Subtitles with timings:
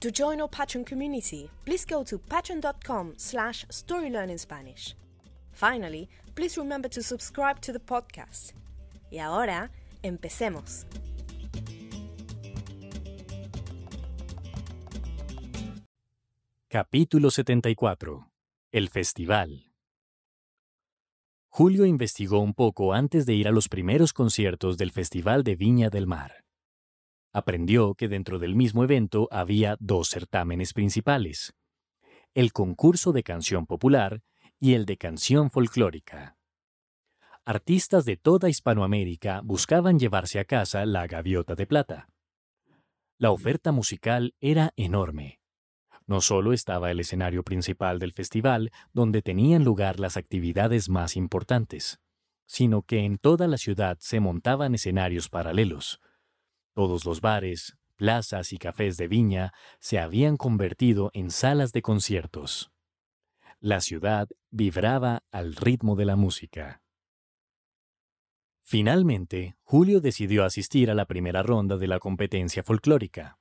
[0.00, 4.94] To join our Patreon community, please go to patreon.com slash storylearningspanish.
[5.50, 8.52] Finally, please remember to subscribe to the podcast.
[9.10, 9.72] Y ahora,
[10.04, 10.86] empecemos.
[16.68, 18.30] Capítulo 74.
[18.70, 19.64] El Festival.
[21.48, 25.90] Julio investigó un poco antes de ir a los primeros conciertos del Festival de Viña
[25.90, 26.44] del Mar.
[27.32, 31.54] Aprendió que dentro del mismo evento había dos certámenes principales,
[32.34, 34.22] el concurso de canción popular
[34.60, 36.36] y el de canción folclórica.
[37.44, 42.08] Artistas de toda Hispanoamérica buscaban llevarse a casa la gaviota de plata.
[43.18, 45.40] La oferta musical era enorme.
[46.06, 52.00] No solo estaba el escenario principal del festival, donde tenían lugar las actividades más importantes,
[52.46, 56.00] sino que en toda la ciudad se montaban escenarios paralelos,
[56.78, 62.70] todos los bares, plazas y cafés de Viña se habían convertido en salas de conciertos.
[63.58, 66.80] La ciudad vibraba al ritmo de la música.
[68.62, 73.40] Finalmente, Julio decidió asistir a la primera ronda de la competencia folclórica.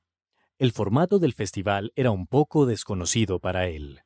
[0.57, 4.01] El formato del festival era un poco desconocido para él.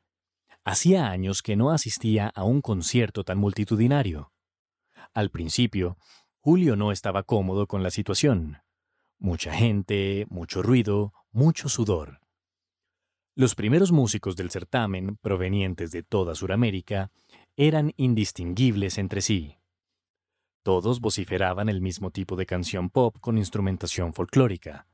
[0.66, 4.34] Hacía años que no asistía a un concierto tan multitudinario.
[5.14, 5.96] Al principio,
[6.41, 8.58] Julio no estaba cómodo con la situación.
[9.24, 12.22] Mucha gente, mucho ruido, mucho sudor.
[13.36, 17.12] Los primeros músicos del certamen, provenientes de toda Sudamérica,
[17.56, 19.59] eran indistinguibles entre sí.
[20.64, 24.88] Todos vociferaban el mismo tipo de canción pop con instrumentación folclórica.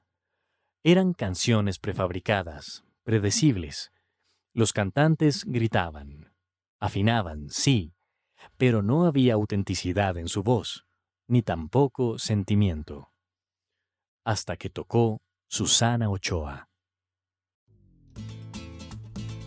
[0.83, 3.93] Eran canciones prefabricadas, predecibles.
[4.53, 6.33] Los cantantes gritaban,
[6.81, 7.93] afinaban, sí,
[8.57, 10.85] pero no había autenticidad en su voz,
[11.29, 13.13] ni tampoco sentimiento
[14.27, 16.67] hasta que tocó Susana Ochoa.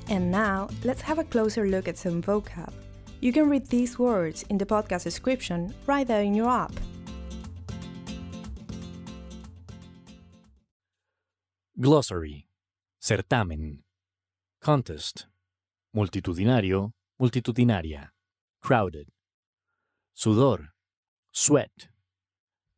[0.09, 2.73] And now, let's have a closer look at some vocab.
[3.21, 6.73] You can read these words in the podcast description right there in your app.
[11.79, 12.49] Glossary.
[12.99, 13.83] Certamen.
[14.63, 15.27] Contest.
[15.95, 18.09] Multitudinario, multitudinaria.
[18.63, 19.09] Crowded.
[20.17, 20.69] Sudor.
[21.33, 21.89] Sweat.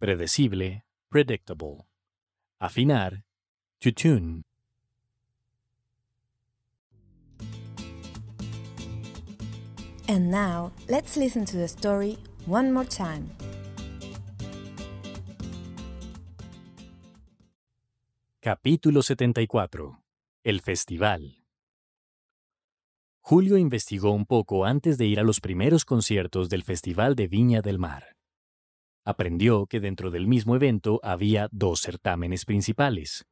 [0.00, 1.86] Predecible, predictable.
[2.62, 3.24] Afinar,
[3.80, 4.44] to tune.
[10.08, 13.30] And now, let's listen to the story one more time.
[18.40, 19.98] Capítulo 74.
[20.44, 21.42] El Festival.
[23.22, 27.60] Julio investigó un poco antes de ir a los primeros conciertos del Festival de Viña
[27.60, 28.21] del Mar
[29.04, 33.26] aprendió que dentro del mismo evento había dos certámenes principales,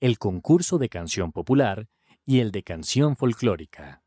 [0.00, 1.88] el concurso de canción popular
[2.24, 4.02] y el de canción folclórica.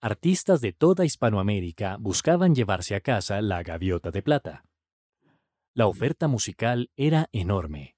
[0.00, 4.64] Artistas de toda Hispanoamérica buscaban llevarse a casa la gaviota de plata.
[5.74, 7.96] La oferta musical era enorme.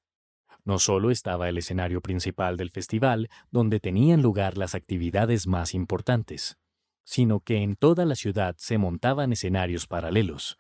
[0.65, 6.59] No solo estaba el escenario principal del festival, donde tenían lugar las actividades más importantes,
[7.05, 10.59] sino que en toda la ciudad se montaban escenarios paralelos,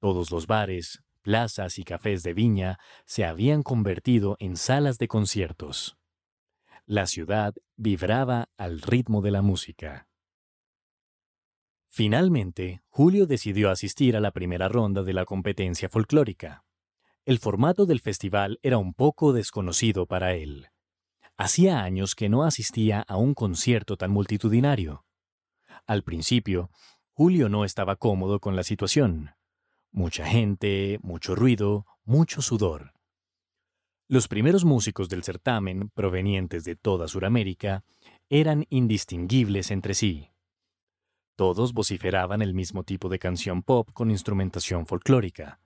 [0.00, 5.96] todos los bares, plazas y cafés de Viña se habían convertido en salas de conciertos.
[6.86, 10.08] La ciudad vibraba al ritmo de la música.
[11.88, 16.64] Finalmente, Julio decidió asistir a la primera ronda de la competencia folclórica.
[17.24, 20.68] El formato del festival era un poco desconocido para él.
[21.36, 25.04] Hacía años que no asistía a un concierto tan multitudinario.
[25.86, 26.70] Al principio,
[27.12, 29.35] Julio no estaba cómodo con la situación.
[29.96, 32.92] Mucha gente, mucho ruido, mucho sudor.
[34.08, 37.82] Los primeros músicos del certamen, provenientes de toda Sudamérica,
[38.28, 40.32] eran indistinguibles entre sí.
[41.34, 45.60] Todos vociferaban el mismo tipo de canción pop con instrumentación folclórica.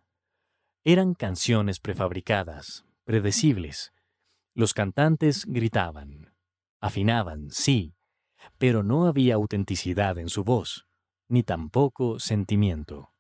[0.85, 3.93] Eran canciones prefabricadas, predecibles.
[4.55, 6.37] Los cantantes gritaban,
[6.81, 7.97] afinaban, sí,
[8.59, 10.87] pero no había autenticidad en su voz,
[11.29, 13.11] ni tampoco sentimiento.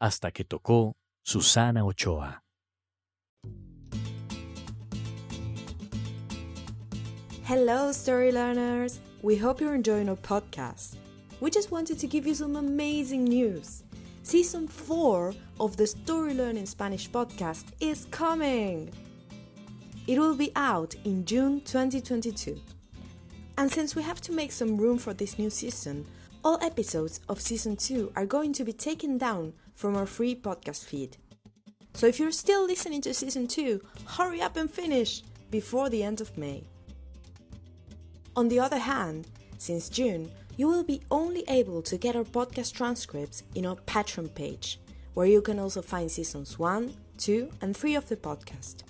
[0.00, 0.92] Hasta que tocó
[1.24, 2.40] Susana Ochoa.
[7.44, 9.00] Hello, story learners!
[9.22, 10.96] We hope you're enjoying our podcast.
[11.40, 13.84] We just wanted to give you some amazing news.
[14.22, 18.90] Season 4 of the Story Learning Spanish podcast is coming!
[20.06, 22.60] It will be out in June 2022.
[23.56, 26.06] And since we have to make some room for this new season,
[26.44, 30.84] all episodes of Season 2 are going to be taken down from our free podcast
[30.84, 31.16] feed.
[31.94, 36.20] So if you're still listening to Season 2, hurry up and finish before the end
[36.20, 36.64] of May.
[38.36, 39.26] On the other hand,
[39.56, 44.34] since June, you will be only able to get our podcast transcripts in our Patreon
[44.34, 44.80] page,
[45.14, 48.82] where you can also find seasons 1, 2, and 3 of the podcast.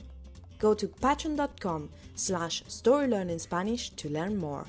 [0.58, 4.66] Go to patreon.com slash storylearningspanish to learn more.